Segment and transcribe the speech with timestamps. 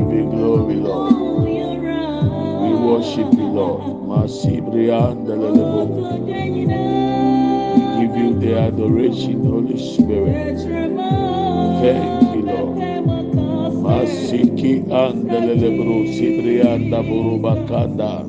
[0.00, 1.12] give you glory, Lord.
[1.44, 3.80] We worship you, Lord.
[7.96, 10.58] We give you the adoration, Holy Spirit.
[11.80, 12.76] Thank you, Lord.
[13.82, 18.24] Masiki andelelebro sibria ndaburu bakanda.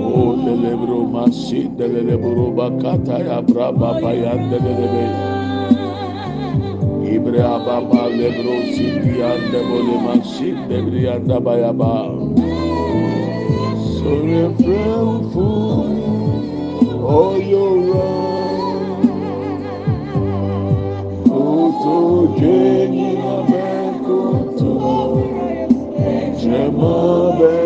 [0.00, 4.00] Oh, delebro masi delelebro bakata ya braba
[7.36, 7.66] bayan delelebe.
[7.66, 11.92] Ibra baba lebro sibria ndebole masi debria ndabayaba.
[13.96, 15.48] Sore frɛwfo
[17.16, 18.08] ɔyɛ owura
[21.28, 21.96] koto
[22.92, 24.72] nyina bɛkoto
[26.38, 26.92] kyerɛma
[27.38, 27.65] bɛpɛ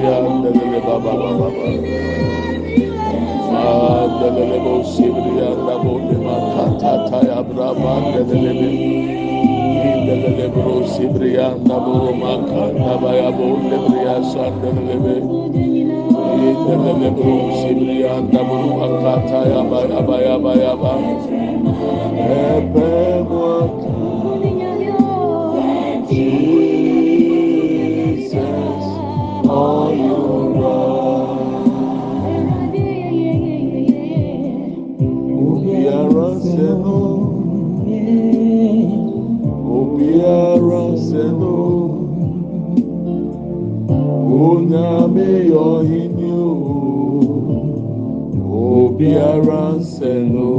[0.00, 1.66] sibriya delele baba baba baba.
[3.52, 8.70] Ma delele bo sibriya da bo de makata taya braba delele be.
[10.06, 15.14] Delele bro sibriya da bo makata baya bo debriya san delele be.
[16.64, 20.92] Delele bro sibriya da bo makata ya baya baya baya ba.
[22.16, 22.89] Epe
[45.52, 46.52] o,
[48.84, 50.50] obiara seno,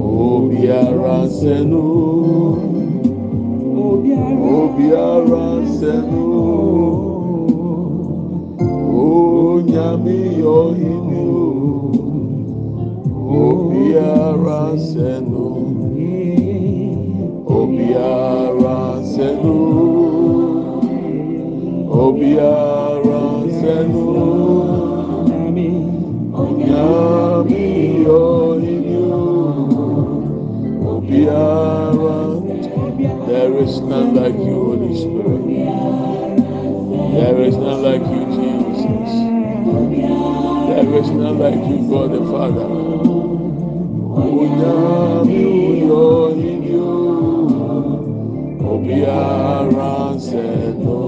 [0.00, 1.84] obiara seno.
[4.74, 6.24] obiara senu
[9.02, 10.58] onyame o
[13.40, 15.73] obiara senu
[22.14, 23.22] obiara
[23.58, 24.06] senu
[26.40, 27.64] onyame
[28.06, 28.98] yohini
[30.92, 32.16] obiara
[33.26, 35.42] There is none like you, Holy Spirit.
[37.14, 39.10] There is none like you, Jesus.
[40.68, 42.68] There is none like you, God the Father.
[44.22, 46.76] Onyami uyohini
[48.72, 50.98] obiara senu,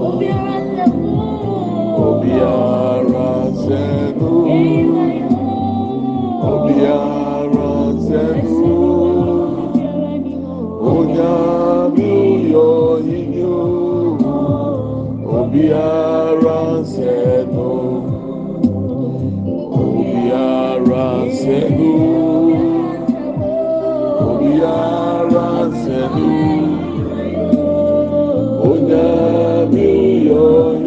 [25.87, 26.31] senu.
[28.69, 30.86] Onyami uyohini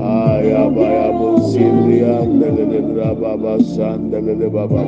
[0.00, 2.80] Ayabaya Bosilia, Delele
[3.20, 4.82] Baba San, Delele Baba.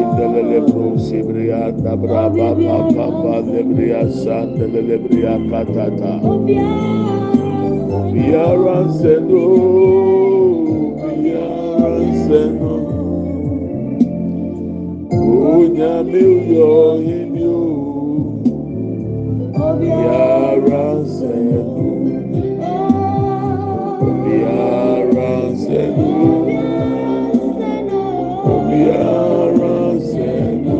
[0.00, 6.12] Indelele Bro Sibria, Dabra Baba Papa, Lebria San, Delele Bria Katata.
[8.12, 9.44] We are Rasenu,
[11.18, 11.30] we
[15.80, 16.72] Onyame uyọ
[17.06, 17.60] yini o,
[20.04, 21.86] yàrá sẹ́nu,
[24.42, 25.32] yàrá
[25.62, 26.08] sẹ́nu,
[28.86, 29.78] yàrá
[30.08, 30.76] sẹ́nu.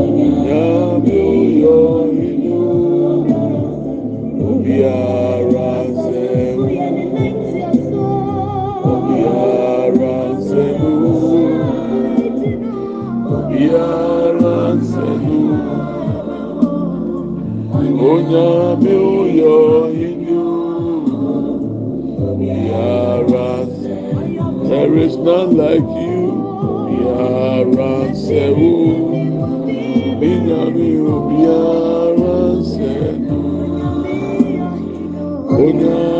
[0.00, 1.78] Onyame uyọ
[2.16, 2.50] yini
[4.46, 4.50] o,
[4.80, 5.15] yàrá
[18.26, 19.56] onyàmí oyọ
[20.06, 20.42] inú.
[22.68, 23.50] Yàrá
[23.80, 26.22] sẹ́nu, there is none like you.
[27.04, 27.94] Yàrá
[28.24, 28.70] sẹ́nu,
[30.20, 31.16] bínyàmí o.
[31.44, 32.38] Yàrá
[32.72, 33.38] sẹ́nu,
[35.62, 36.15] onyàmí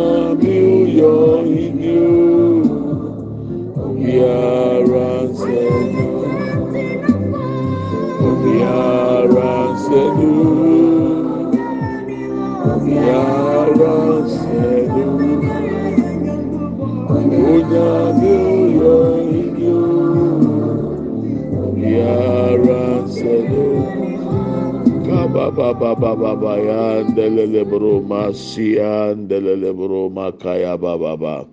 [25.56, 31.46] Kabababababa ya ndelele bro masi ya ndelele bro makaya bababa.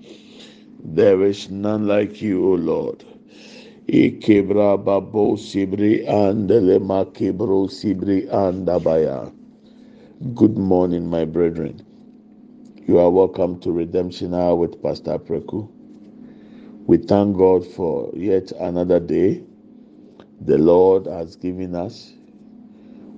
[0.96, 3.06] There is none like you, O Lord.
[3.88, 9.32] Ikebra babo sibri andele makebro sibri andabaya.
[10.36, 11.82] Good morning, my brethren.
[12.88, 15.70] You are welcome to Redemption Hour with Pastor Preku.
[16.88, 19.44] We thank God for yet another day
[20.42, 22.13] the Lord has given us.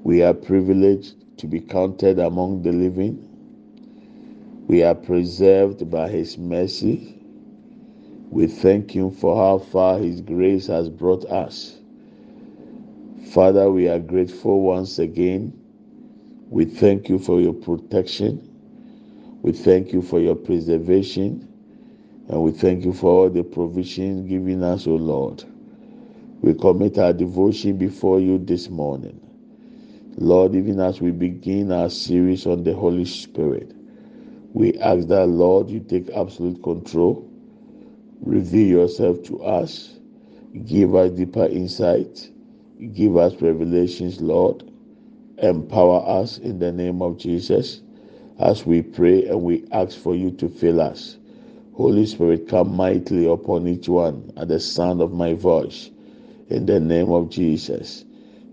[0.05, 3.39] We are privileged to be counted among the living.
[4.67, 7.19] We are preserved by His mercy.
[8.29, 11.79] We thank Him for how far His grace has brought us.
[13.31, 15.59] Father, we are grateful once again.
[16.50, 18.62] We thank you for your protection.
[19.41, 21.51] We thank you for your preservation.
[22.29, 25.43] And we thank you for all the provisions given us, O Lord.
[26.41, 29.25] We commit our devotion before you this morning.
[30.17, 33.74] Lord, even as we begin our series on the Holy Spirit,
[34.53, 37.25] we ask that, Lord, you take absolute control
[38.22, 40.00] reveal yourself to us,
[40.65, 42.29] give us deeper insight,
[42.93, 44.63] give us revelations, Lord,
[45.39, 47.81] empower us in the name of Jesus
[48.39, 51.17] as we pray and we ask for you to fill us.
[51.74, 55.91] Holy Spirit, come mightily upon each one at the sound of my voice
[56.50, 58.05] in the name of Jesus.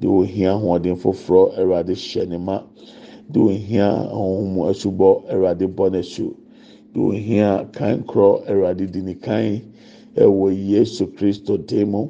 [0.00, 2.62] de ohia ahoɔden foforɔ ɛwurade hyɛ ne ma
[3.30, 6.34] de ohia ɔhonhom asubɔ ɛwurade bɔ n'asu
[6.94, 9.60] de ohia kan korɔ ɛwurade di ne kan
[10.16, 12.08] ɛwɔ yesu kristo dim mu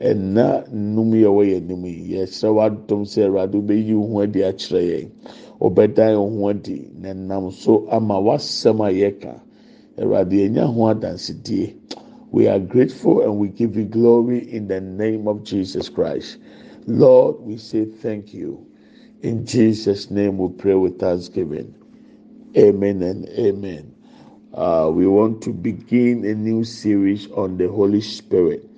[0.00, 4.82] ɛna nnum yɛ ɛwɔ yɛn anim yi yɛsrɛ w'adom sɛ ɛwurade bɛyi ho adi akyerɛ
[4.90, 5.08] yɛn
[5.60, 9.40] ɔbɛdan ho adi na nam so ama w'asɛm a yɛka
[9.98, 11.74] ɛwurade yɛnya ho adansidie
[12.32, 16.38] we are grateful and we give you glory in the name of jesus christ
[16.86, 18.66] lord we say thank you.
[19.22, 21.74] In jesus name we pray with thanksgiving.
[22.56, 23.94] Amen and amen.
[24.52, 28.68] Uh, we want to begin a new series on the holy spirit.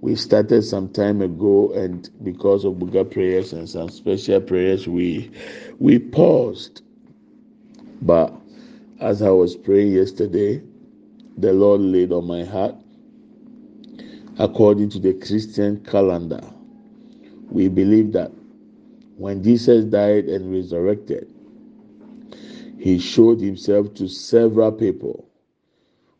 [0.00, 5.30] We started some time ago and because of buga prayers and some special prayers we
[5.78, 6.82] we paused.
[8.02, 8.32] But
[9.00, 10.62] as i was praying yesterday
[11.36, 12.74] the lord laid on my heart
[14.38, 16.40] according to the christian calendar
[17.56, 18.30] we believe that
[19.16, 21.28] when jesus died and resurrected
[22.78, 25.28] he showed himself to several people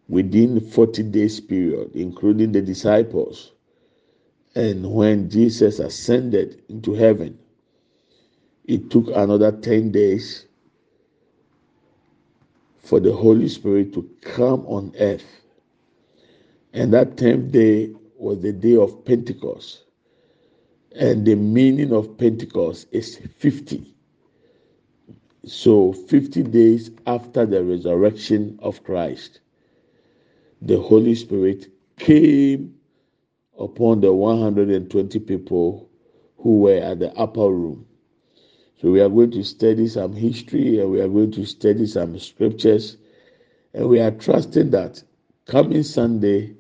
[0.09, 3.53] within 40 days period including the disciples
[4.57, 7.39] and when Jesus ascended into heaven,
[8.65, 10.47] it took another 10 days
[12.79, 15.43] for the Holy Spirit to come on earth.
[16.73, 19.85] And that 10th day was the day of Pentecost.
[20.99, 23.95] And the meaning of Pentecost is 50.
[25.45, 29.41] So, 50 days after the resurrection of Christ,
[30.63, 32.75] the Holy Spirit came
[33.59, 35.89] upon the 120 people
[36.39, 37.87] who were at the upper room.
[38.81, 42.19] So we are going to study some history and we are going to study some
[42.19, 42.99] scriptures.
[43.75, 45.03] And we are trusting that
[45.47, 46.55] coming Sunday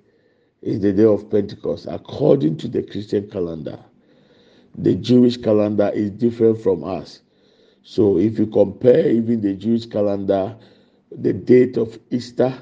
[0.62, 3.78] is the day of Pentecost according to the Christian calendar.
[4.78, 7.22] The Jewish calendar is different from us.
[7.82, 10.56] So if you compare even the Jewish calendar,
[11.10, 12.52] the date of Easter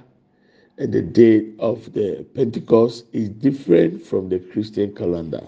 [0.79, 5.47] and the date of the Pentecost is different from the Christian calendar.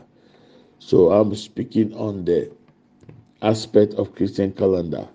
[0.78, 2.50] So I'm speaking on the
[3.42, 5.08] aspect of Christian calendar.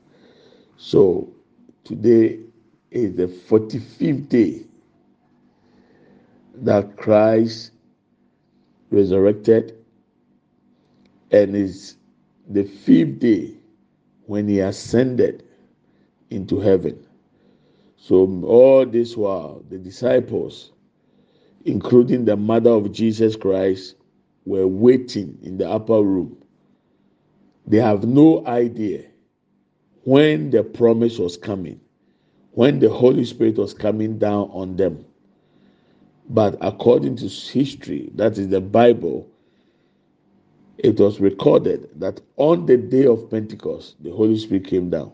[0.78, 1.30] So
[1.84, 2.40] today
[2.92, 4.66] is the 45th day
[6.56, 7.72] that Christ
[8.90, 9.81] resurrected
[11.32, 11.98] and is
[12.50, 13.56] the fifth day
[14.26, 15.44] when he ascended
[16.30, 17.06] into heaven.
[17.98, 20.72] So all this while the disciples
[21.66, 23.96] including the mother of Jesus Christ
[24.46, 26.36] were waiting in the upper room
[27.68, 29.06] they have no idea
[30.04, 31.80] when the promise was coming,
[32.52, 35.06] when the Holy Spirit was coming down on them.
[36.30, 39.31] But according to history, that is the Bible,
[40.82, 45.14] it was recorded that on the day of Pentecost, the Holy Spirit came down.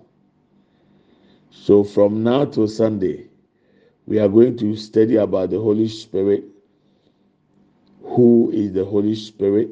[1.52, 3.28] So from now till Sunday,
[4.06, 6.46] we are going to study about the Holy Spirit.
[8.04, 9.70] Who is the Holy Spirit?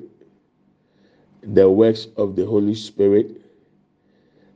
[1.54, 3.42] the works of the Holy Spirit,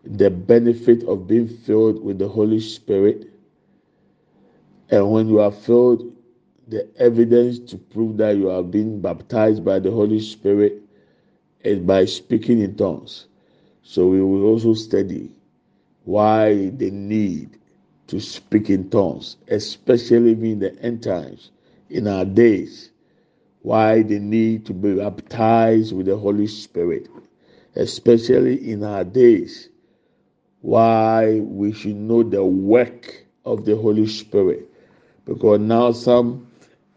[0.04, 3.30] the benefit of being filled with the Holy Spirit,
[4.90, 6.12] and when you are filled,
[6.68, 10.84] the evidence to prove that you are being baptized by the Holy Spirit
[11.64, 13.28] is by speaking in tongues.
[13.84, 15.32] So we will also study
[16.06, 17.58] why the need
[18.08, 21.52] to speak in tongues, especially in the end times,
[21.90, 22.92] in our days
[23.62, 27.10] why the need to be baptized with the Holy Spirit,
[27.76, 29.70] especially in our days,
[30.62, 34.70] why we should know the work of the Holy Spirit.
[35.26, 36.48] Because now some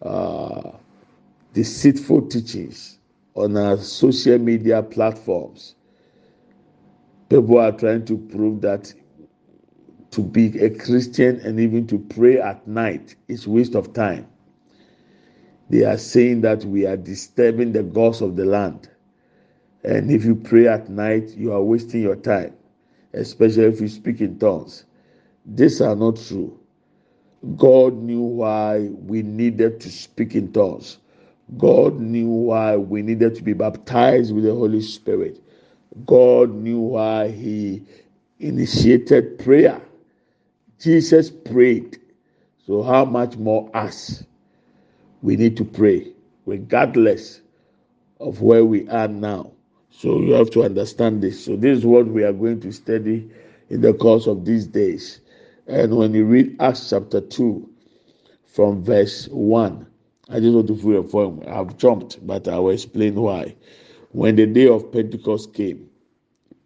[0.01, 0.71] uh,
[1.53, 2.99] deceitful teachings
[3.35, 5.75] on our social media platforms,
[7.29, 8.93] people are trying to prove that
[10.11, 14.27] to be a Christian and even to pray at night is waste of time
[15.73, 18.91] they are saying that we are disturbing the gods of the land.
[19.83, 22.53] And if you pray at night, you are wasting your time,
[23.15, 24.85] especially if you speak in tongues.
[25.47, 26.61] These are not true.
[27.57, 30.99] God knew why we needed to speak in tongues.
[31.59, 35.43] God knew why we needed to be baptized with the Holy Spirit.
[36.07, 37.85] God knew why He
[38.41, 39.81] initiated prayer.
[40.81, 42.01] Jesus prayed.
[42.67, 44.25] So, how much more us?
[45.23, 46.13] we need to pray
[46.47, 47.41] regardless
[48.21, 49.53] of where we are now.
[49.91, 51.45] So you have to understand this.
[51.45, 53.31] So this is what we are going to study
[53.71, 55.21] in the course of these days.
[55.67, 57.69] And when you read Acts chapter 2
[58.47, 59.87] from verse 1,
[60.33, 61.43] I just want to feel a form.
[61.47, 63.55] I've jumped, but I will explain why.
[64.13, 65.91] When the day of Pentecost came,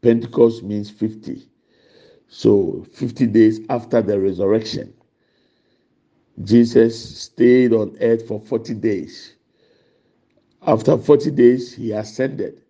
[0.03, 1.49] Pentecost means 50.
[2.29, 4.95] So 50 days after the resurrection.
[6.45, 9.35] Jesus stayed on earth for 40 days.
[10.63, 12.63] After 40 days, he ascended.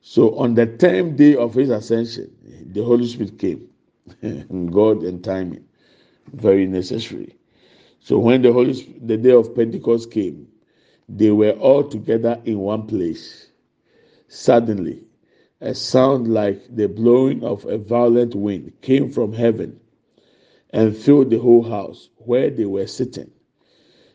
[0.00, 2.34] So on the 10th day of his ascension,
[2.72, 3.68] the Holy Spirit came.
[4.72, 5.64] God and timing,
[6.32, 7.36] very necessary.
[8.00, 10.48] So when the Holy the day of Pentecost came,
[11.08, 13.50] they were all together in one place.
[14.28, 15.02] Suddenly,
[15.60, 19.80] a sound like the blowing of a violent wind came from heaven
[20.70, 23.30] and filled the whole house where they were sitting.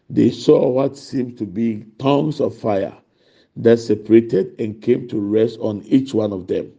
[0.10, 2.96] They saw what seemed to be tongues of fire
[3.58, 6.74] that separated and came to rest on each one of them.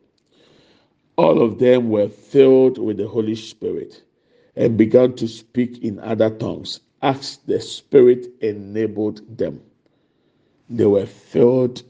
[1.16, 4.02] All of them were filled with the Holy Spirit
[4.56, 9.60] and began to speak in other tongues as the Spirit enabled them.
[10.70, 11.82] They were filled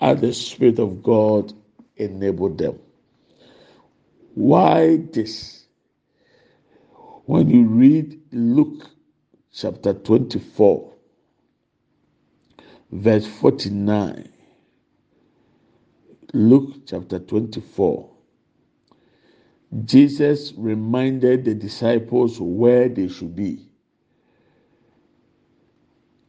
[0.00, 1.52] as the Spirit of God
[1.96, 2.80] enabled them.
[4.34, 5.66] Why this?
[7.26, 8.90] When you read Luke
[9.52, 10.92] chapter 24,
[12.90, 14.28] verse 49,
[16.32, 18.10] Luke chapter 24,
[19.84, 23.68] Jesus reminded the disciples where they should be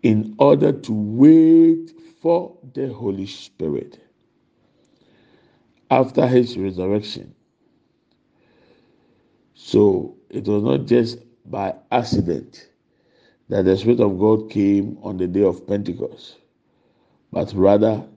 [0.06, 4.00] in order to wait for the Holy Spirit
[5.90, 7.34] after his resurrection.
[9.56, 11.18] So it was not just
[11.50, 12.70] by accident
[13.50, 16.38] that the Spirit of God came on the day of Pentecost,
[17.32, 18.08] but rather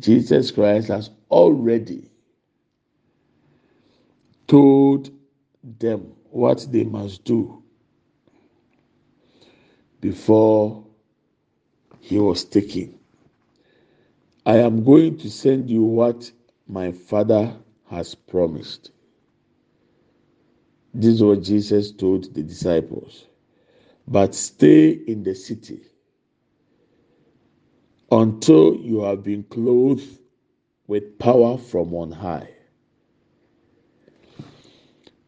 [0.00, 2.10] Jesus Christ has already
[4.48, 5.10] told
[5.62, 7.63] them what they must do
[10.04, 10.84] before
[11.98, 12.98] he was taken.
[14.44, 16.30] I am going to send you what
[16.68, 17.56] my father
[17.88, 18.90] has promised.
[20.92, 23.24] This is what Jesus told the disciples.
[24.06, 25.80] But stay in the city
[28.12, 30.18] until you have been clothed
[30.86, 32.50] with power from on high.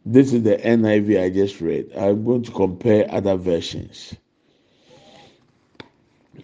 [0.05, 1.93] This is the NIV I just read.
[1.97, 4.15] I'm going to compare other versions.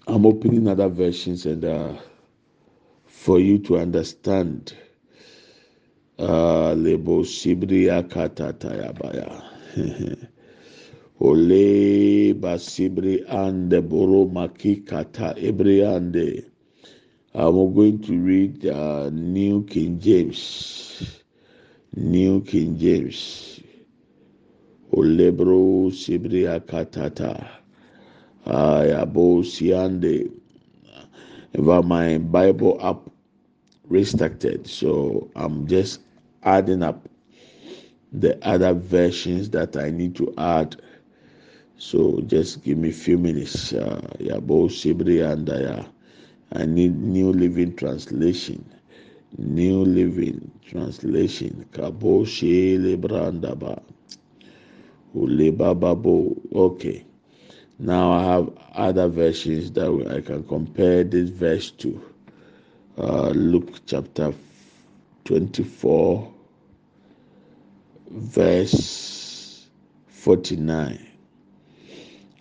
[0.07, 1.95] I'm opening other versions and uh,
[3.07, 4.75] for you to understand.
[6.19, 9.43] Uh, Lebo Sibria Katatayabaya.
[11.21, 16.45] Ole Basibri and Boro Maki Kata Ebriande.
[17.35, 21.23] I'm going to read uh, New King James.
[21.97, 23.61] New King James.
[24.93, 27.62] Olebro Sibria Katata.
[28.47, 30.31] Ayabo Siande.
[31.53, 32.99] If my Bible app
[33.89, 36.01] restarted, so I'm just
[36.43, 37.09] adding up
[38.13, 40.77] the other versions that I need to add.
[41.77, 43.73] So just give me a few minutes.
[43.73, 45.85] Uh, Yabo Sibri and uh,
[46.53, 48.65] I need New Living Translation.
[49.39, 51.67] New Living Translation.
[51.73, 53.83] Kabo Shele Brandaba.
[55.15, 56.37] Ulebababo.
[56.55, 57.05] Okay.
[57.83, 62.01] Now I have other versions that I can compare this verse to.
[62.97, 64.33] Uh, Luke chapter
[65.25, 66.33] 24,
[68.09, 69.67] verse
[70.07, 71.09] 49.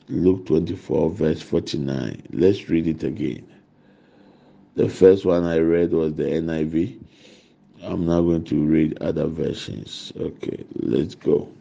[0.10, 2.22] Luke 24, verse 49.
[2.34, 3.52] Let's read it again.
[4.76, 7.00] The first one I read was the NIV.
[7.82, 10.14] I'm not going to read other versions.
[10.20, 11.52] Okay, let's go.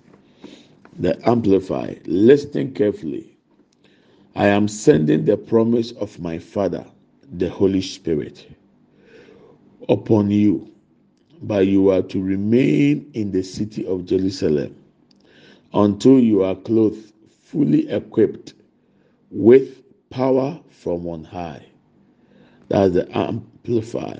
[0.98, 1.94] The Amplify.
[2.04, 3.29] Listen carefully.
[4.36, 6.86] I am sending the promise of my Father,
[7.32, 8.46] the Holy Spirit,
[9.88, 10.70] upon you,
[11.42, 14.76] but you are to remain in the city of Jerusalem
[15.74, 17.12] until you are clothed,
[17.42, 18.54] fully equipped
[19.30, 21.64] with power from on high.
[22.68, 24.16] That's the Amplify.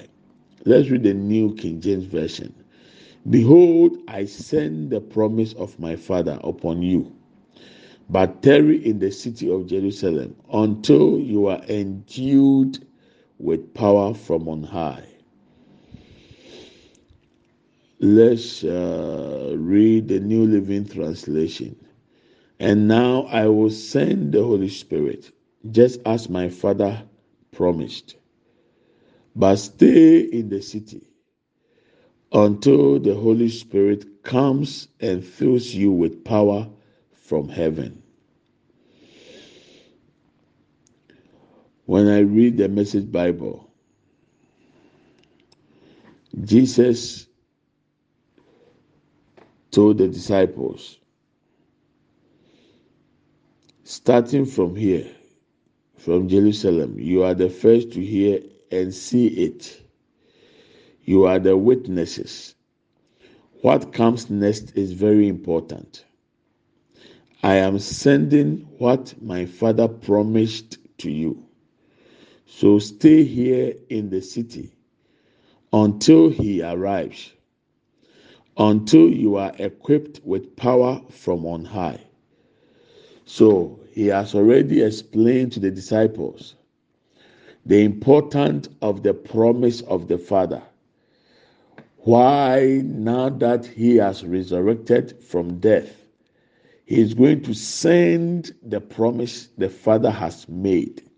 [0.64, 2.52] Let's read the New King James Version.
[3.28, 7.12] Behold, I send the promise of my Father upon you
[8.10, 12.84] but tarry in the city of Jerusalem until you are endued
[13.38, 15.06] with power from on high.
[18.00, 21.76] Let's uh, read the New Living Translation.
[22.58, 25.30] And now I will send the Holy Spirit,
[25.70, 27.04] just as my Father
[27.52, 28.16] promised.
[29.36, 31.06] But stay in the city
[32.32, 36.68] until the Holy Spirit comes and fills you with power
[37.12, 37.99] from heaven.
[41.90, 43.68] When I read the Message Bible,
[46.44, 47.26] Jesus
[49.72, 50.98] told the disciples,
[53.82, 55.04] starting from here,
[55.96, 58.38] from Jerusalem, you are the first to hear
[58.70, 59.82] and see it.
[61.02, 62.54] You are the witnesses.
[63.62, 66.04] What comes next is very important.
[67.42, 71.49] I am sending what my father promised to you.
[72.52, 74.72] So stay here in the city
[75.72, 77.32] until he arrives,
[78.56, 82.00] until you are equipped with power from on high.
[83.24, 86.56] So he has already explained to the disciples
[87.64, 90.62] the importance of the promise of the Father.
[91.98, 95.94] Why, now that he has resurrected from death,
[96.84, 101.09] he is going to send the promise the Father has made.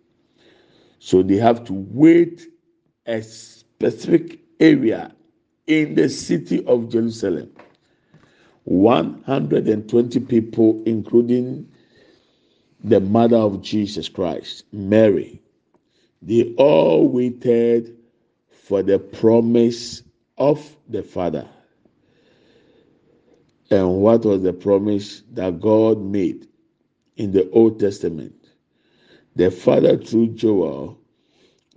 [1.05, 2.47] So they have to wait
[3.07, 5.13] a specific area
[5.67, 7.51] in the city of Jerusalem.
[8.63, 11.69] 120 people, including
[12.85, 15.43] the mother of Jesus Christ, Mary,
[16.23, 17.97] they all waited
[18.63, 20.05] for the promise
[20.39, 21.49] of the Father.
[23.73, 26.47] And what was the promise that God made
[27.17, 28.42] in the Old Testament?
[29.37, 30.99] The Father, through Joel,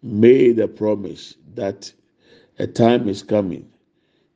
[0.01, 1.91] made a promise that
[2.59, 3.69] a time is coming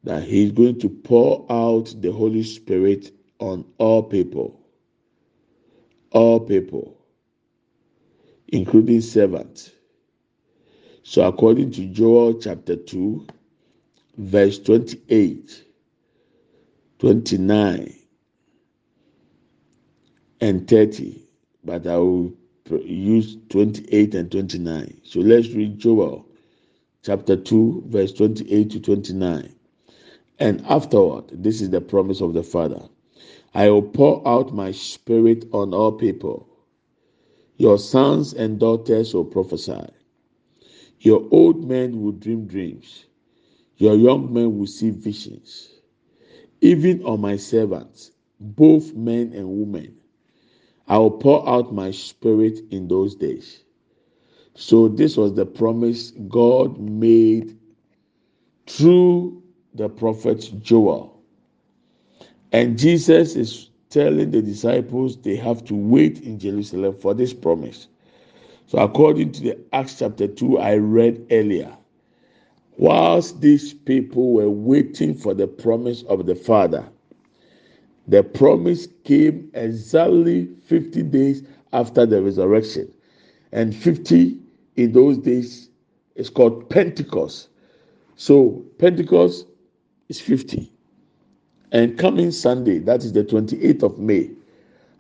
[0.04, 4.60] that He's going to pour out the Holy Spirit on all people.
[6.12, 6.98] All people,
[8.48, 9.72] including servants.
[11.04, 13.28] So, according to Joel chapter 2,
[14.18, 15.66] verse 28,
[17.00, 17.96] 29,
[20.42, 21.22] and 30,
[21.64, 22.34] but I will
[22.78, 25.02] use 28 and 29.
[25.04, 26.26] So let's read Joel
[27.04, 29.56] chapter 2, verse 28 to 29.
[30.40, 32.82] And afterward, this is the promise of the Father
[33.54, 36.48] I will pour out my spirit on all people.
[37.58, 39.88] Your sons and daughters will prophesy.
[41.00, 43.06] Your old men will dream dreams.
[43.78, 45.70] Your young men will see visions.
[46.62, 49.99] Even on my servants, both men and women,
[50.90, 53.64] I will pour out my spirit in those days.
[54.56, 57.58] So, this was the promise God made
[58.68, 59.42] through
[59.76, 61.22] the prophet Joel.
[62.52, 67.88] And Jesus is telling the disciples they have to wait in Jerusalem for this promise.
[68.68, 71.76] So, according to the Acts chapter 2, I read earlier,
[72.78, 76.88] whilst these people were waiting for the promise of the Father,
[78.10, 81.44] the promise came exactly 50 days
[81.74, 82.92] after the resurrection.
[83.52, 84.38] And 50
[84.78, 85.70] in those days
[86.16, 87.50] is called Pentecost.
[88.16, 89.46] So Pentecost
[90.10, 90.72] is 50.
[91.72, 94.32] And coming Sunday, that is the 28th of May,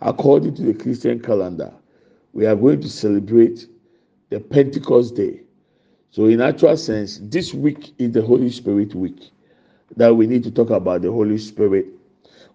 [0.02, 1.74] according to the Christian calendar,
[2.34, 3.68] we are going to celebrate
[4.30, 5.42] the Pentecost Day.
[6.12, 9.32] So, in actual sense, this week is the Holy Spirit week
[9.96, 11.88] that we need to talk about the Holy Spirit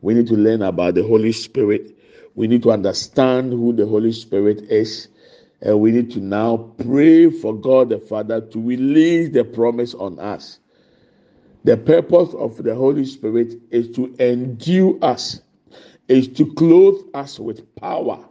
[0.05, 1.97] we need to learn about the Holy Spirit.
[2.35, 5.09] We need to understand who the Holy Spirit is.
[5.63, 10.19] And we need to now pray for God the Father to release the promise on
[10.19, 10.59] us.
[11.65, 15.41] The purpose of the Holy Spirit is to endue us,
[16.07, 18.23] is to clothe us with power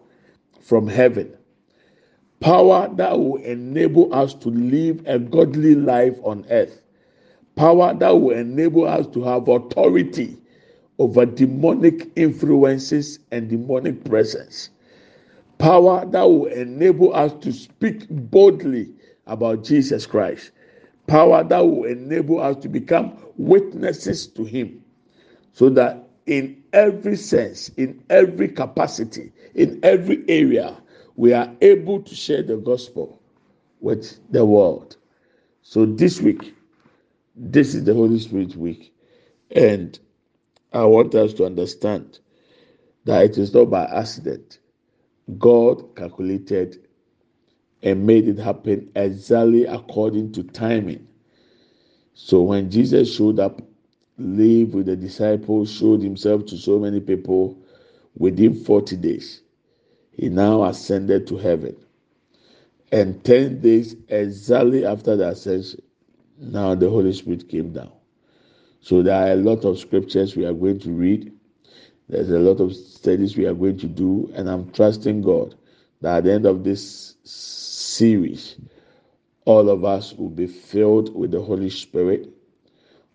[0.62, 1.36] from heaven.
[2.39, 6.83] Power that will enable us to live a godly life on earth.
[7.55, 10.38] Power that will enable us to have authority
[10.99, 14.69] over demonic influences and demonic presence.
[15.58, 18.89] Power that will enable us to speak boldly
[19.27, 20.51] about Jesus Christ.
[21.08, 24.84] Power that will enable us to become witnesses to Him.
[25.53, 30.77] So that in every sense, in every capacity, in every area,
[31.15, 33.21] we are able to share the gospel
[33.82, 34.97] with the world.
[35.62, 36.53] So this week,
[37.36, 38.93] this is the Holy Spirit week.
[39.51, 39.99] And
[40.73, 42.19] I want us to understand
[43.05, 44.59] that it is not by accident.
[45.38, 46.88] God calculated
[47.83, 51.07] and made it happen exactly according to timing.
[52.13, 53.62] So when Jesus showed up,
[54.17, 57.57] lived with the disciples, showed himself to so many people
[58.15, 59.41] within 40 days,
[60.12, 61.75] he now ascended to heaven.
[62.91, 65.81] And 10 days exactly after the ascension,
[66.39, 67.91] now the Holy Spirit came down.
[68.83, 71.31] So there are a lot of scriptures we are going to read.
[72.09, 75.55] There's a lot of studies we are going to do, and I'm trusting God
[76.01, 78.57] that at the end of this series,
[79.45, 82.27] all of us will be filled with the Holy Spirit.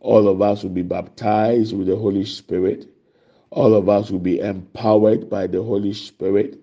[0.00, 2.86] All of us will be baptized with the Holy Spirit.
[3.50, 6.58] All of us will be empowered by the Holy Spirit.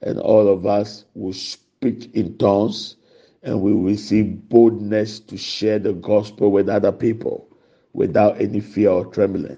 [0.00, 2.96] And all of us will speak in tongues
[3.42, 7.50] and we will receive boldness to share the gospel with other people
[7.96, 9.56] without any fear or trembling.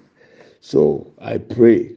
[0.60, 1.96] So I pray,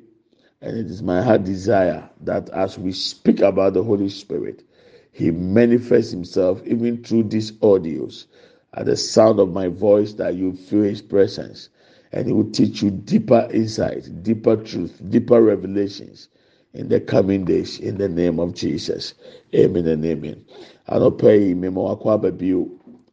[0.61, 4.63] and it is my heart desire that as we speak about the Holy Spirit,
[5.11, 8.25] He manifests Himself even through these audios
[8.73, 11.69] at the sound of my voice, that you feel His presence,
[12.11, 16.29] and He will teach you deeper insight, deeper truth, deeper revelations
[16.73, 19.13] in the coming days in the name of Jesus.
[19.53, 20.43] Amen and amen.
[20.89, 22.67] Anɔpɛ yi mmemme wakɔ aba bio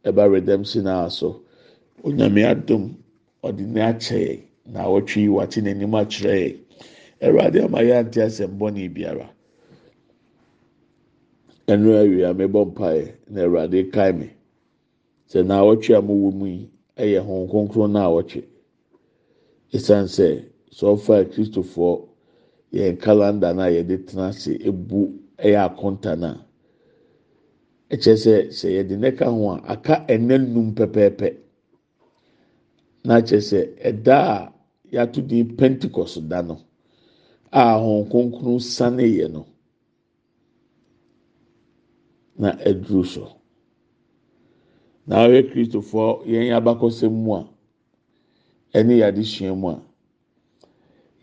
[0.05, 1.41] ɛba redemption adum
[3.43, 4.41] ɔde ne akyɛ
[4.73, 6.55] na awɔtwe wate n'anim akyerɛ yɛ
[7.25, 9.29] awurade ama yɛ ante asɛm bɔne biara.
[11.67, 14.29] Ɛnu awia mebɔ mpaeɛ na awurade kae me.
[15.29, 18.43] Sɛ na awɔtwe a mowɔ mu yi ɛyɛ hɔn kronkron na awɔtwe.
[19.73, 22.07] Esan sɛ sɔɔfa kristofoɔ
[22.73, 26.35] yɛn kalanda na yɛde tena ase ebu ɛyɛ akonta na
[27.89, 31.35] ɛkyɛ sɛ sɛ yɛde ne ka ho a aka ɛnɛ num pɛpɛɛpɛ.
[33.09, 34.53] Na kyerɛ sɛ ɛda a
[34.93, 36.55] yɛato din pentecost da no
[37.51, 39.45] a hɔn kronkron sane yɛ no
[42.37, 43.25] na aduru so.
[45.07, 47.41] Na ɔyɛ kristofoɔ yɛn abakɔsɛm mu a
[48.77, 49.81] ɛne yɛadesua mu a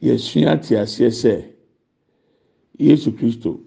[0.02, 1.32] yɛsua te aseɛ sɛ
[2.78, 3.60] yesu kristo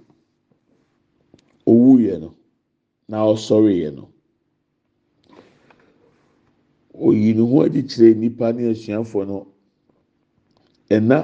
[1.65, 2.36] owu yɛ no
[3.08, 4.10] na ɔsɔre yɛ no.
[6.99, 9.47] Oyi ne ho adi kyerɛ nipa ne asuafoɔ no.
[10.89, 11.17] Ɛna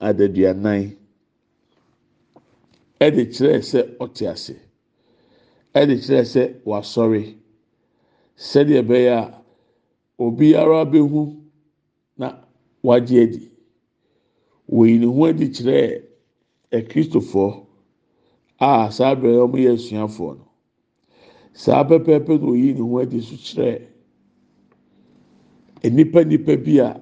[0.00, 0.96] adaduanan
[3.04, 4.54] ɛde kyerɛ sɛ ɔte ase.
[5.74, 7.22] Ɛde kyerɛ sɛ wasɔre.
[8.36, 9.42] Sɛdeɛ ɛbɛyɛ a
[10.18, 11.36] obiara bɛhu
[12.16, 12.28] na
[12.82, 13.50] wagye adi.
[14.70, 16.02] Wɔyi ne ho adi kyerɛ
[16.72, 17.66] akristofoɔ
[18.60, 20.44] a saa abirɛ wɔn yɛ asuafoɔ no.
[21.52, 23.93] Saa pɛpɛɛpɛ na oyi ne ho adi so kyerɛ
[25.90, 27.00] nipa nipa bi a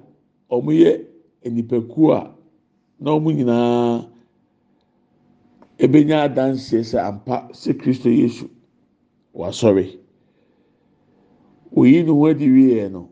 [0.49, 1.05] wɔyɛ
[1.51, 2.35] nipakuo a
[2.99, 4.07] na wɔn nyinaa
[5.83, 8.49] ebenya adanseɛ sɛ ampa sɛ kristo yesu
[9.33, 9.99] wasɔre.
[11.75, 13.09] Oyi ne ho adi wie no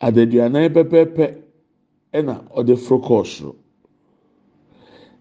[0.00, 1.24] adaduanan pɛpɛɛpɛ
[2.12, 3.56] ɛna ɔde foro kɔɔ soro.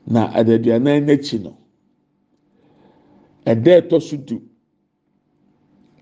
[0.08, 1.58] Na adaduanan n'akyi no
[3.46, 4.42] ɛda ɛtɔ so du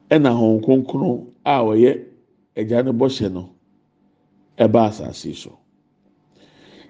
[0.09, 2.05] ɛna wɔn kronkron a wɔyɛ
[2.55, 3.49] agya no bɔhyɛ no
[4.57, 5.57] ɛba asase so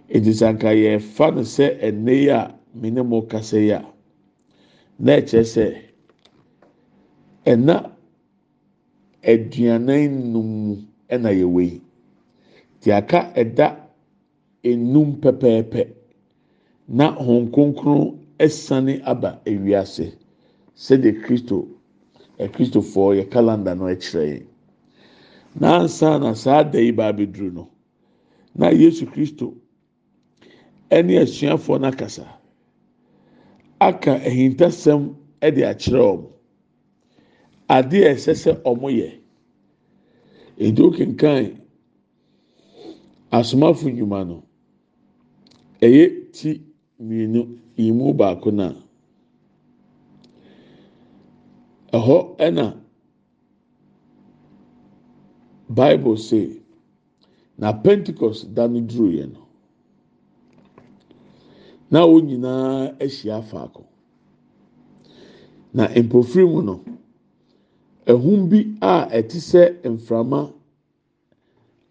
[0.09, 3.85] edisanka yɛfa no sɛ ɛnɛ yi a mene mo kasa yi a
[4.99, 5.65] na ɛkyerɛ sɛ
[7.45, 7.91] ɛna
[9.23, 11.81] aduanan num ɛna yɛwɔ yi
[12.81, 13.67] te aka ɛda
[14.63, 15.87] enum pɛpɛɛpɛ
[16.87, 20.13] na wɔn kronkron ɛsane aba ewiase
[20.75, 21.67] sɛdeɛ kristo
[22.39, 24.45] ɛkristofoɔ yɛ kalanda no ɛkyerɛ yɛn
[25.59, 27.69] nansa na saa da yi ba abɛduru no.
[28.55, 29.53] Na yesu kristo
[30.89, 32.25] ɛne asuafoɔ n'akasa
[33.79, 35.01] aka ahintasɛm
[35.41, 36.23] ɛde akyerɛ wɔn.
[37.69, 39.09] Adeɛ a ɛsɛ sɛ wɔn yɛ.
[40.57, 41.59] Edu kenkan
[43.31, 44.43] asomafo nnwuma no
[45.81, 46.61] ɛyɛ ti
[46.99, 48.73] mmienu yi mu baako na
[51.91, 52.84] ɛhɔ ɛna.
[55.69, 56.61] Bible say
[57.57, 59.39] na pentecost da no duru yɛ no.
[61.91, 63.83] Na wɔn nyinaa ahyia faako.
[65.73, 66.83] Na mpofiri mu no
[68.05, 70.51] ɛhum bi a ɛte sɛ mframa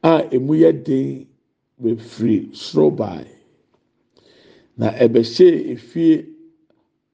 [0.03, 1.27] a emu yɛ den
[1.83, 3.25] bɛfiri soro baa
[4.77, 6.27] na ɛbɛhyɛ efie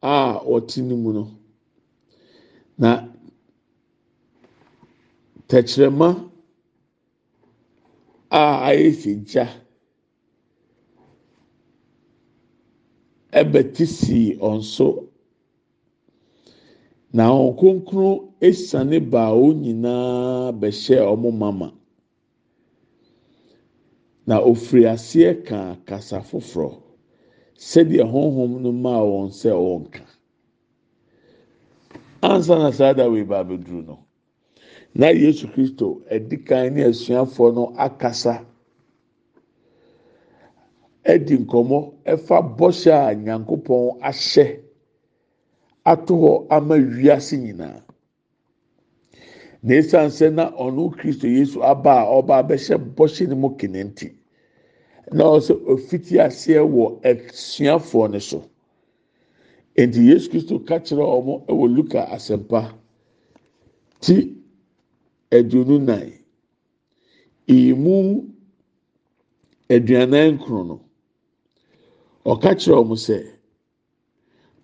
[0.03, 1.31] a wɔte ne mu no.
[2.79, 3.07] Na
[5.49, 6.30] tɛkyerɛma.
[8.31, 9.47] A ayɛ sɛ gya
[13.41, 15.07] ɛbɛte sii ɔnso
[17.13, 21.69] na wɔn kronkron esiane baa wɔn nyinaa bɛhyɛ wɔn mama.
[24.27, 26.71] Na ofiri aseɛ ka kasa foforɔ
[27.59, 30.03] sɛdeɛ honhom no maa wɔn sɛ wɔnka
[32.23, 33.99] ansa na saa da wei ba abɛduru no.
[34.95, 38.45] Na yesu kristo adi kan ne asuafoɔ no akasa.
[41.05, 41.79] Adi nkɔmɔ
[42.13, 44.61] ɛfa bɔhyɛ a nyankopɔn ahyɛ
[45.85, 47.83] ato hɔ ama wiase nyinaa.
[49.63, 54.13] Na esan na ɔno kristo yesu aba a ɔba abɛhyɛ bɔhyɛ no mu kene nti
[55.13, 58.45] na ɔsɛ ofiti aseɛ wɔ asuafoɔ no so.
[59.77, 62.75] Nti yesu kristo ka kyerɛ wɔn wɔ luka asɛmpa.
[64.01, 64.40] Ti.
[65.37, 66.13] Aduonu nan
[67.47, 67.97] emu
[69.75, 70.77] aduanan nkron no.
[72.31, 73.17] Ɔka kyerɛ wɔn sɛ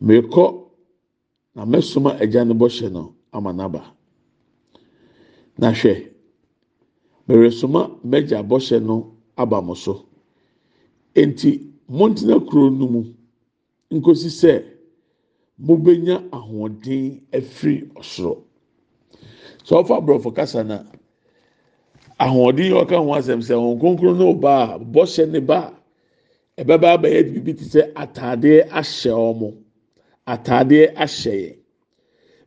[0.07, 0.45] mekɔ
[1.55, 3.83] na mɛsoma agya no bɔhyɛ no ama n'aba.
[5.59, 5.95] Na hwɛ
[7.29, 8.97] mɛresoma mɛgya bɔhyɛ no
[9.37, 10.07] aba mo so.
[11.15, 11.51] Nti
[11.89, 13.01] montena kuro no mu
[13.91, 14.65] nkosi sɛ
[15.67, 18.46] mobɛnya ahoɔden afiri ɔsoro.
[19.67, 20.85] Sɛ ɔfa aborɔfo kasa na
[22.21, 25.75] ahoɔden yɛ ɔka ho asɛm sɛ wɔn kronkron no ba a bɔhyɛ ne ba
[26.57, 29.55] a ɛbɛba abɛyɛ biribi te sɛ ataadeɛ ahyɛ wɔn
[30.27, 31.57] ataadeɛ ahyɛ yɛ.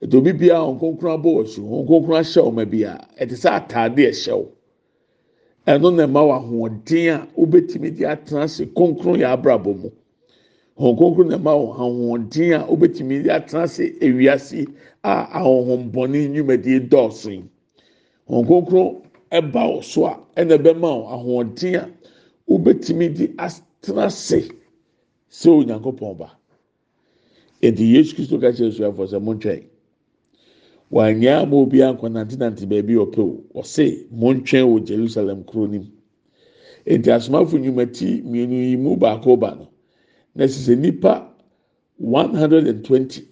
[0.02, 3.36] Etu obi bia wɔn kronkron abɔ wɔ so wɔn kronkron ahyɛ wɔn bi a ɛte
[3.36, 4.52] sɛ ataadeɛ hyɛ wo.
[5.68, 9.90] Ɛno na ɛma wɔ ahoɔden a wobɛtumi de atena ase kronkron yɛ abrabɔ mu
[10.80, 14.66] wɔn kronkron na ɛma wɔ ahoɔden a wobɛtumi atena ase ewiase.
[15.04, 17.44] a ahohombɔne nnwumadie dɔɔso yi
[18.30, 21.90] wɔn kronkron ɛba wɔ so a ɛna ɛbɛma ahoɔden a
[22.50, 23.28] wobɛtumi de
[23.82, 24.50] tena se
[25.32, 26.38] sɛ onyankopɔn ba
[27.62, 29.64] eti yesu kristo ka kyerɛ suafo sɛ mo ntwɛn
[30.92, 35.88] wanyɛ ama obi ankɔ nantenante baabi ɔpɛ o ɔse mo wɔ jerusalem kuro nim
[36.86, 39.68] eti asomafo nnwumati mmienu yi mu baako ba no
[40.36, 41.28] na sise nipa
[41.98, 43.28] one hundred and twenty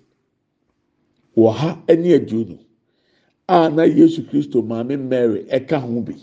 [1.38, 2.58] wɔ ha ne aduonu
[3.48, 6.14] a na yesu kristo maame mary ɛka ho bi.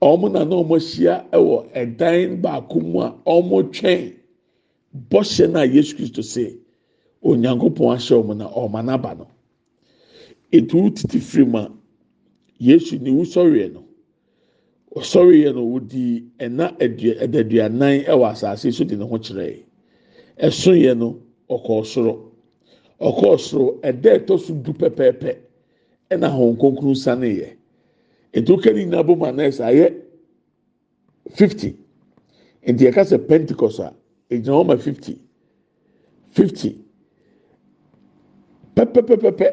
[0.00, 4.14] Wɔn na na wɔn ahyia wɔ ɛdan baako mu a wɔretwɛn
[5.10, 6.56] bɔhyɛ no a yesu kristo sɛ
[7.22, 9.26] onyankopɔn ahyɛ wɔn na wɔn anaba no.
[10.52, 11.70] Etu titi firi mu a
[12.58, 13.84] yesu ne wusɔreɛ no
[14.96, 19.62] ɔsɔreɛ no wodi ɛna ɛdaduanan wɔ asase so de ne ho kyerɛ
[20.38, 22.30] ɛsoeɛ no ɔkɔɔ soro
[23.00, 25.36] ɔkɔɔ soro ɛda ɛtɔ so du pɛpɛɛpɛ
[26.10, 27.56] ɛna wɔn nkonkron saneeɛ
[28.32, 29.24] etu kɛne nyinaa bɔ mu
[31.34, 31.76] fifty.
[32.66, 33.94] Nti yɛka sɛ pentecost a
[34.30, 35.18] egyina wɔn ma fifty.
[36.30, 36.78] Fifty
[38.76, 39.46] pɛpɛpɛpɛpɛ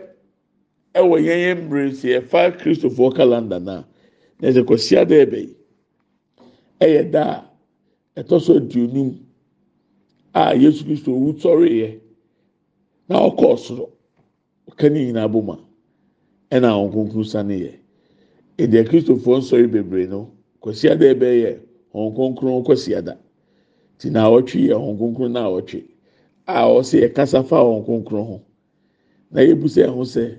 [0.95, 3.83] ɛwɔ yɛn yɛn mmerɛ si yɛfa kristofoɔ calendar na.
[4.39, 5.55] Na ɛsɛ kɔsi ada ɛbɛ yi
[6.79, 7.23] ɛyɛ da
[8.15, 8.53] a ɛtɔ so
[10.33, 11.99] a yesu kristo owu sɔreeɛ
[13.09, 13.89] na ɔkɔɔ soro
[14.69, 15.59] ɔka ne nyinaa bɔ mu a
[16.55, 17.73] ɛna wɔn nkonkron saneeɛ
[18.57, 21.59] ɛdeɛ kristofoɔ nsɔre bebree no kwasi ada ebe yɛ
[21.93, 23.17] wɔn kronkron kwasi ada
[23.97, 25.83] ti na awɔtwe yɛ wɔn kronkron na awɔtwe
[26.45, 28.41] a ɔsɛ yɛ kasa fa wɔn kronkron ho
[29.31, 30.37] na yɛ busa ɛho sɛ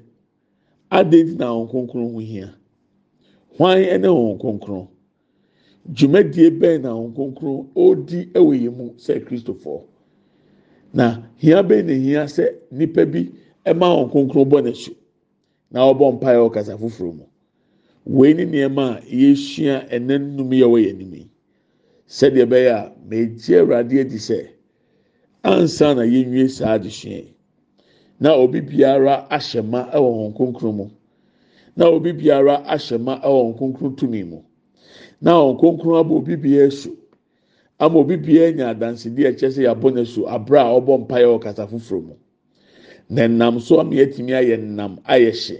[0.90, 2.54] adan ti na wɔn kronkron ho hia
[3.56, 4.86] hwan ɛne wɔn kronkron
[5.94, 9.82] dwumadie bɛn na wɔn kronkron ɔredi ɛwɔ yɛn mu sɛ kristofoɔ
[10.92, 13.30] na hia bɛn na hia sɛ nipa bi
[13.64, 14.94] ɛma wɔn kronkron bɔ n'akyi
[15.70, 17.24] na ɔbɔ mpaeɛ wɔ foforɔ mu.
[18.06, 21.30] wei ne nneɛma a yɛsua ɛnɛ nnum yɛ wɔ yɛn anim yi
[22.08, 24.48] sɛdeɛ ɛbɛyɛ a megye awurade adi sɛ
[25.44, 27.34] ansa na yɛnwie saa adesua yi
[28.20, 30.90] na obi biara ahyɛ ma ɛwɔ wɔn kronkron mu
[31.76, 34.42] na obi biara ahyɛ ma ɛwɔ wɔn kronkron tumi mu.
[35.20, 36.90] Na wɔn kronkron abɔ obi biara so
[37.78, 41.68] ama obi biara nya adansidie ɛkyɛ sɛ yɛabɔ ne so abere a ɔbɔ mpaeɛ wɔ
[41.68, 42.14] foforɔ mu.
[43.08, 45.58] Na nam so ama yɛatumi ayɛ nam ayɛ hyɛ.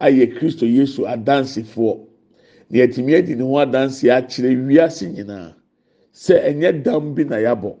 [0.00, 2.06] ayɛ kristo yesu adansefoɔ.
[2.70, 5.54] Na yɛtumi adi ne ho adanse akyerɛ wiase nyinaa.
[6.12, 7.76] Sɛ ɛnyɛ dam bi na yabɔ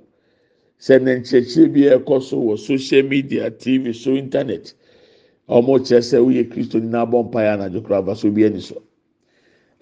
[0.78, 4.74] sɛ ne nkyerɛkyerɛ bi ɛkɔ so wɔ social media tv so internet
[5.48, 8.82] wɔn kyerɛ sɛ woyɛ kristo ni n'abɔ mpaeɛ anadwo kora afaso bi ani so.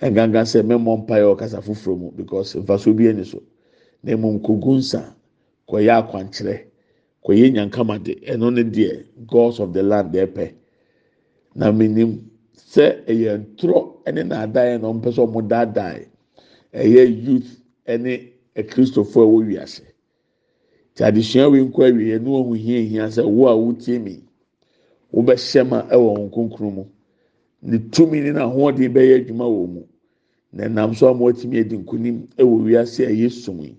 [0.01, 3.43] Ɛngangan sɛ mɛmɔ mpaeɛ wɔ kasa foforɔ mu because mfaso bi ani so.
[4.03, 5.15] Na emu nkogu nsa
[5.69, 6.57] kɔyɛ akwankyerɛ
[7.25, 10.53] kɔyɛ nyankamade ɛno ne deɛ gods of the land ɛpɛ.
[11.55, 12.19] na menim
[12.73, 15.99] sɛ ɛyɛ ntorɔ ne n'adan na ɔmpɛ sɛ ɔmo daadaa
[16.73, 17.51] ɛyɛ youth
[17.87, 19.83] ne akristofoɔ a ɛwɔ wiase
[20.95, 24.23] te adesua wei nkɔ awie no wɔn ho hia hia sɛ wo a wotie mi.
[25.13, 26.85] Wobɛhyɛ ma ɛwɔ wɔn konkron mu.
[27.63, 29.83] Ne tumi ne n'ahoɔden bɛyɛ adwuma wɔ mu.
[30.53, 33.77] Na nam so a mo atumi adi nkunim ɛwɔ wiase a ɛyɛ sum yi.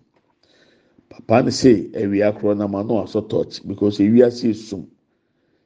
[1.10, 4.88] Papa no sɛ awia korɔ nam ano asɔ torch because ewiase yɛ sum.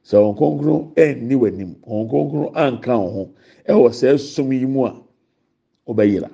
[0.08, 3.22] sɛ wɔn kronkron ɛnni w'anim wɔn kronkron anka wɔn ho
[3.68, 4.92] ɛwɔ sɛ ɛsom yi mu a
[5.86, 6.30] ɔbɛyira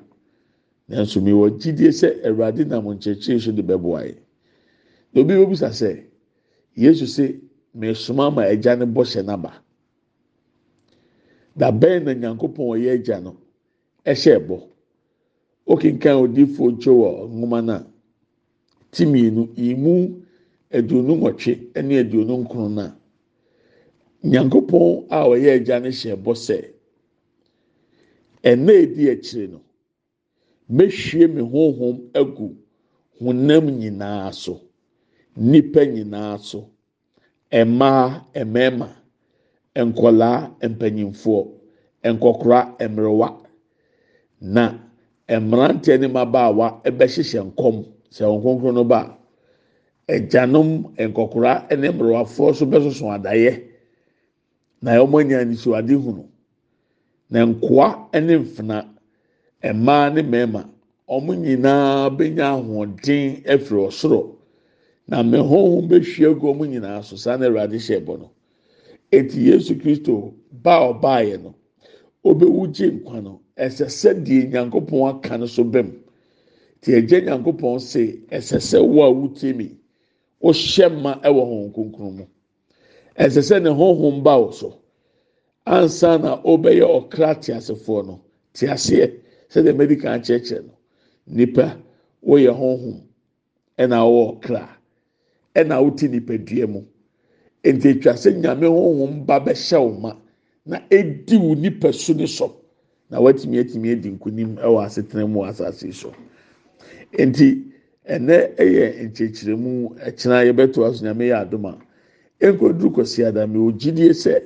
[0.88, 4.14] nanso mi wɔ gyidie sɛ awurade nam nkyerɛkyerɛ so de bɛboa yi
[5.20, 6.04] obi bɛ bisa sɛ
[6.76, 7.40] yesu sɛ
[7.78, 9.50] mɛsoma ama ɛgya ne bɔ hyɛ n'aba
[11.56, 13.32] da bɛn na nyankopɔn ɔyɛ ɛgya no
[14.04, 14.56] ɛhyɛ ɛbɔ
[15.72, 17.76] okenkan odiifo ntwo wɔ nwoma na
[18.90, 19.92] ti mmienu imu
[20.76, 22.86] aduonu nwɔtwe ɛne aduonu nkron na.
[24.24, 26.56] nyankopɔn a ɔyɛ agya no hyɛ bɔ sɛ
[28.42, 29.60] ɛna edi akyire no
[30.68, 32.56] mehwie me honhom agu
[33.20, 34.60] honam nyinaa so
[35.36, 36.70] nipa nyinaa so
[37.62, 38.02] mmaa
[38.46, 38.88] mmarima
[39.86, 40.38] nkɔlaa
[40.70, 41.40] mpanyinfoɔ
[42.12, 43.28] nkɔkora mmerewa
[44.54, 44.62] na
[45.40, 46.66] mmeranteɛ ne mmabaawa
[46.98, 47.76] bɛhyehyɛ nkɔm
[48.14, 49.00] sɛ wɔn kronkron no ba
[50.14, 53.52] agyanom nkɔkora ne mmerewafoɔ nso bɛsoso adaeɛ.
[54.84, 56.24] na wɔn anya nisuade hunu.
[57.30, 58.76] Na nkoa ne mfena
[59.74, 60.62] mmaa ne mmarima
[61.08, 64.20] wɔn nyinaa bɛnya ahoɔden afiri ɔsoro.
[65.08, 67.16] Na mmehoho bɛhwie agu wɔn nyinaa so.
[67.16, 68.30] Saa na awurade hyɛ bɔ no.
[69.12, 71.54] Eti yesu kristo ba a ɔbaeɛ no
[72.24, 73.40] ɔbɛwu gye nkwa no.
[73.56, 75.92] Ɛsɛ sɛ deɛ nyankopɔn aka no so bɛm.
[76.80, 79.76] Te agya nyankopɔn se ɛsɛ sɛ wo a mi
[80.42, 82.24] wohyɛ ma ɛwɔ wɔn kronkron mu.
[83.18, 84.80] ɛsɛ sɛ ne honhom ba wo
[85.66, 88.20] ansa na ɔbɛyɛ ɔkra teasefoɔ no
[88.54, 89.12] teaseɛ
[89.50, 90.72] sɛdeɛ medical akyerɛkyerɛ no.
[91.26, 91.76] Nipa
[92.26, 93.00] wɔyɛ honhom
[93.78, 94.68] ɛna ɔwɔ kra
[95.54, 96.82] ɛna ɔte nipadua mu.
[97.64, 100.16] Nti atwa sɛ nyame honhom ba bɛhyɛ wo ma
[100.66, 102.56] na edi wo nipa su ne so.
[103.10, 106.12] Na watumi atumi adi nkunim ɛwɔ asetena mu asase so.
[107.18, 107.64] Nti
[108.08, 111.78] ɛnɛ ɛyɛ nkyerɛkyerɛmu ɛkyina yɛbɛto aso nyame yɛ adoma
[112.40, 114.42] nkoduru kɔsi adame ogyidie sɛ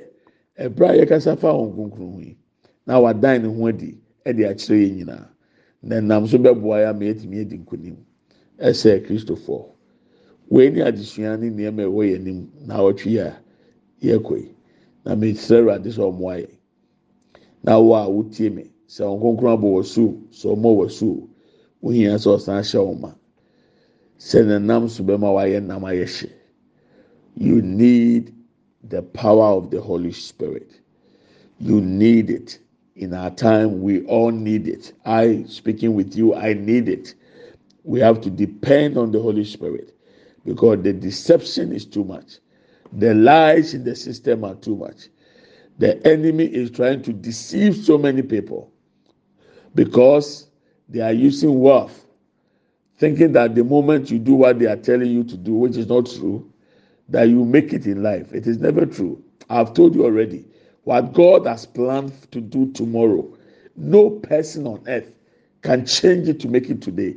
[0.57, 2.37] ɛbrɛ a yɛkasa fa wɔn kunkun yi
[2.85, 5.27] na wadan ne ho adi ɛde akyerɛ yɛn nyinaa.
[5.81, 7.95] Na nam so bɛboa yɛ ama yɛtumi adi nkunim
[8.59, 9.78] ɛsɛ kristofoɔ.
[10.49, 13.37] Wei ne adesua ne nneɛma ɛwɔ yɛn anim na awɔtwe a
[14.01, 14.55] yɛkɔ yi
[15.05, 16.49] na mesrɛ awurade sɛ ɔmoa yɛ
[17.63, 21.29] na wo a wotie me sɛ wɔn kronkron abɔ wɔ so sɛ ɔmo wɔ so
[21.83, 23.13] wohia sɛ ɔsan hyɛ wɔn ma.
[24.17, 26.29] Sɛ ne nam so bɛma wayɛ nam ayɛ hye.
[27.35, 28.33] You need
[28.83, 30.71] the power of the holy spirit.
[31.59, 32.59] You need it.
[32.95, 34.93] In our time we all need it.
[35.05, 37.13] I speaking with you i need it.
[37.83, 39.93] We have to depend on the holy spirit
[40.45, 42.39] because the deception is too much.
[42.93, 45.09] The lies in the system are too much.
[45.77, 48.71] The enemy is trying to deceive so many people
[49.75, 50.47] because
[50.89, 52.05] they are using wealth
[52.97, 55.87] thinking that the moment you do what they are telling you to do which is
[55.87, 56.51] not true
[57.09, 58.33] that you make it in life.
[58.33, 59.23] It is never true.
[59.49, 60.45] I've told you already
[60.83, 63.27] what god has planned to do tomorrow
[63.79, 65.11] no person on earth
[65.61, 67.15] can change it to make it today.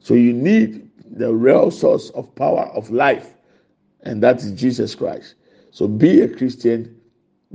[0.00, 3.34] So you need the real source of power of life
[4.02, 5.34] and that is jesus christ.
[5.70, 6.98] So be a christian.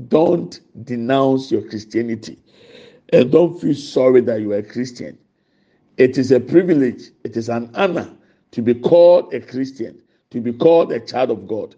[0.08, 2.40] Don't denounce your christianity.
[3.14, 5.18] And don't feel sorry that you are a christian.
[5.98, 8.10] It is a privilege it is an honor
[8.52, 11.76] to be called a christian to be called a child of god.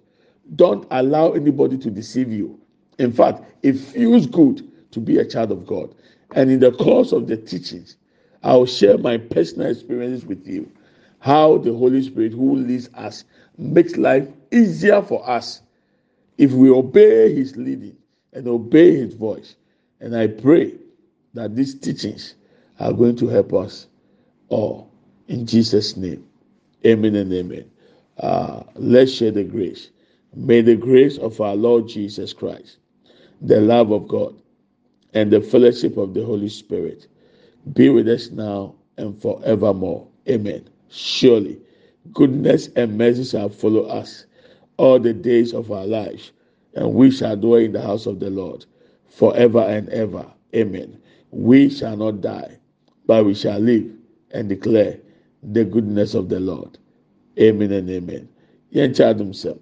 [0.55, 2.59] Don't allow anybody to deceive you.
[2.97, 5.95] In fact it feels good to be a child of god.
[6.35, 7.95] And in the course of the teachings
[8.43, 10.69] i will share my personal experiences with you
[11.19, 13.25] how the holy spirit who leads us
[13.57, 15.61] makes life easier for us.
[16.37, 17.97] If we obey his leading
[18.33, 19.55] and obey his voice
[19.99, 20.73] and i pray
[21.33, 22.35] that these teachings
[22.79, 23.87] are going to help us
[24.47, 24.89] all.
[25.27, 26.25] In jesus name
[26.85, 27.69] amen and amen.
[28.17, 29.89] Uh, let's share the grace.
[30.33, 32.77] May the grace of our lord jesus christ
[33.41, 34.35] the love of god
[35.13, 37.07] and the fellowship of the holy spirit
[37.73, 40.07] be with us now and forevermore.
[40.27, 41.59] Amen surely
[42.13, 44.25] goodness and mercy shall follow us
[44.77, 46.31] all the days of our lives
[46.73, 48.65] and we shall dwell in the house of the lord
[49.07, 50.25] forever and ever.
[50.55, 50.97] Amen.
[51.31, 52.57] We shall not die
[53.05, 53.91] but we shall live
[54.31, 54.99] and declare
[55.43, 56.77] the goodness of the lord.
[57.39, 58.27] Amen and amen.
[58.73, 59.57] Yɛn kyɛ adum sɛm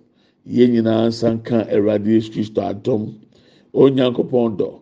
[0.48, 3.16] yɛn nyinaa nsa nka awurade yesu kristo adom.
[3.74, 4.82] Onyankopɔn dɔ.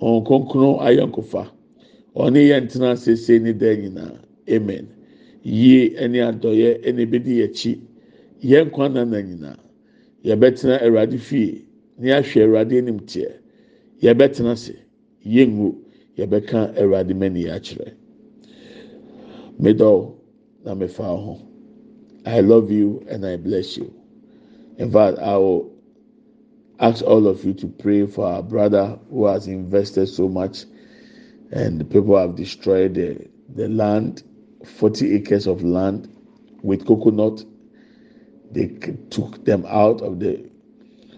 [0.00, 1.48] Wɔn kronkron ayɔnkofa
[2.14, 4.18] ɔne yɛn tena sese ne dan nyinaa.
[4.48, 4.95] Amen
[5.46, 7.72] yie ɛne adɔyɛ ɛna ebedi akyi
[8.42, 9.58] yɛn kwan nana nyinaa
[10.24, 11.64] yɛbɛtena awurade fie
[11.98, 13.30] ne ahwɛ awurade anim teɛ
[14.02, 14.74] yɛbɛtena ase
[15.24, 15.68] yɛngu
[16.18, 17.92] yɛbɛka awurade mani akyerɛ
[19.60, 20.14] medɔw
[20.64, 21.38] na mefa ho.
[22.26, 23.94] I love you and i bless you.
[24.78, 25.70] In fact i will
[26.80, 30.64] ask all of you to pray for our brother who has invested so much
[31.52, 34.24] and the people have destroyed the the land
[34.66, 36.08] 40 acres of land
[36.62, 37.44] with coconut.
[38.52, 38.68] They
[39.10, 40.50] took them out of the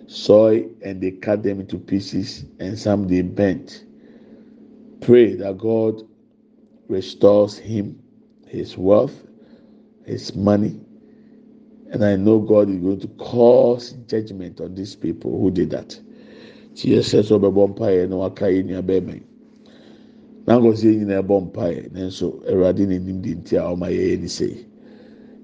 [0.07, 3.85] soil and they cut them into pieces and some they bent
[5.03, 6.03] pray that god
[6.89, 8.03] restores him
[8.47, 9.15] his wealth
[10.07, 10.81] his money.
[11.93, 16.01] And i know god is going to cause judgment on these people who did that
[20.49, 21.41] sẹ sọ bẹ bọ mpaeɛ na waka yẹ nua bẹẹ mẹ n'akɔsi yẹ nyinaa bɔ
[21.41, 24.49] mpaeɛ nanso awurade n'anim di nti a ɔma yɛ yɛ ni sɛ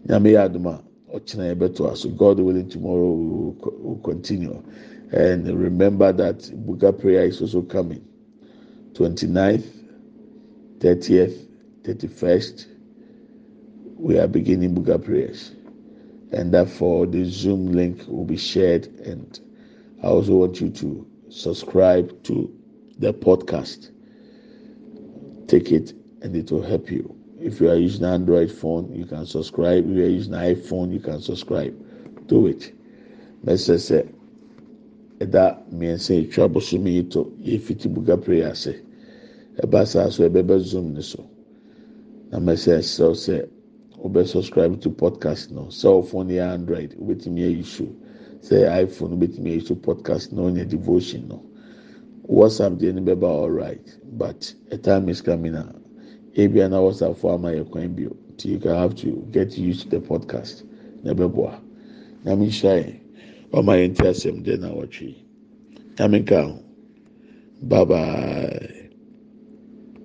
[0.08, 0.82] nyame yɛ aduma
[1.12, 4.62] ɔkyena yɛ bɛto aso god willing tomorrow we will, will continue.
[5.12, 8.02] And remember that buga prayer is also coming.
[8.94, 9.64] 29th
[10.80, 11.46] 30th
[11.82, 12.66] 31st
[13.96, 15.52] we are beginning buga prayers.
[16.32, 19.38] And therefore the zoom link will be shared and
[20.02, 22.52] i also want you to subscribe to
[22.98, 23.90] the podcast
[25.48, 25.92] take it
[26.22, 27.14] and it will help you.
[27.40, 29.84] If you are using android phone you can subscribe.
[29.88, 31.74] If you are using iphone you can subscribe.
[32.26, 32.72] Do it.
[33.44, 34.04] Mẹsẹ sẹ
[35.20, 38.74] ẹda mmiɛnsa etwa abosom yi to yɛfiti buga prayer ase
[39.62, 41.24] ɛba saa so ɛbɛbɛ zoom ne so.
[42.30, 43.48] Na mẹsẹ ɛsɛ sɛ
[44.02, 45.68] wobɛ subscribe to podcast no.
[45.68, 47.84] Cell phone yɛ android wobɛtumi ayi so
[48.40, 51.42] sɛ iphone wobɛtumi ayi so podcast na ɔnyɛ devotion no
[52.28, 55.74] whatsapp deɛ no bɛba alright but a time is coming a
[56.36, 59.82] ebia na whatsapp fo ama yɛ kwan bio nti you can have to get used
[59.82, 60.62] to the podcast.
[61.02, 61.60] Na ɛbɛboa.
[62.24, 62.94] Nyame nhyira yɛn
[63.52, 65.14] ɔma yɛn ti asɛm de na wɔtwe.
[65.96, 66.58] Nyame nka ho.
[67.62, 68.73] Bye bye.